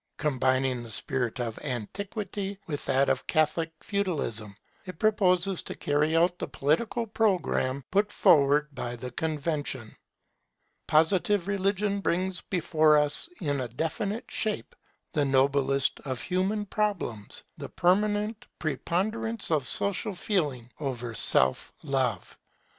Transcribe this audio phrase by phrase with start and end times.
[0.17, 6.39] Combining the spirit of antiquity with that of Catholic Feudalism, it proposes to carry out
[6.39, 9.95] the political programme put forward by the Convention.
[10.87, 14.73] Positive religion brings before us in a definite shape
[15.13, 22.39] the noblest of human problems, the permanent preponderance of Social feeling over Self love.